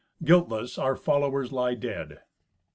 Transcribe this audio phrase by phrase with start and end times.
[0.23, 2.21] Guiltless, our followers lie dead."